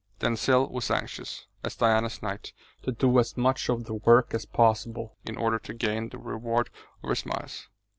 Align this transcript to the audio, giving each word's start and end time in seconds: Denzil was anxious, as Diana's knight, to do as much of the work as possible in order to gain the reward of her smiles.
Denzil 0.17 0.67
was 0.69 0.89
anxious, 0.89 1.45
as 1.63 1.75
Diana's 1.75 2.23
knight, 2.23 2.53
to 2.81 2.91
do 2.91 3.19
as 3.19 3.37
much 3.37 3.69
of 3.69 3.83
the 3.83 3.93
work 3.93 4.33
as 4.33 4.47
possible 4.47 5.15
in 5.27 5.37
order 5.37 5.59
to 5.59 5.75
gain 5.75 6.09
the 6.09 6.17
reward 6.17 6.71
of 7.03 7.09
her 7.09 7.13
smiles. 7.15 7.67